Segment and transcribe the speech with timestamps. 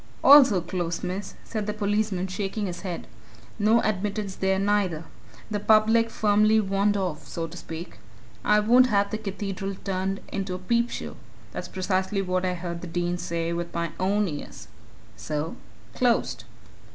[0.23, 3.05] "Also closed, miss," said the policeman, shaking his head.
[3.59, 5.03] "No admittance there, neither.
[5.51, 7.99] The public firmly warned off so to speak.
[8.43, 11.17] 'I won't have the Cathedral turned into a peepshow!'
[11.51, 14.69] that's precisely what I heard the Dean say with my own ears.
[15.17, 15.55] So
[15.93, 16.45] closed!"